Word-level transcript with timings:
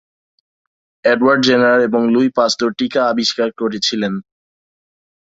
Edward 1.05 1.41
Jenner 1.47 1.77
এবং 1.81 2.01
Louis 2.13 2.27
Pasteur 2.37 2.71
টিকা 2.79 3.01
আবিষ্কার 3.07 3.49
করেছিলেন। 3.57 4.13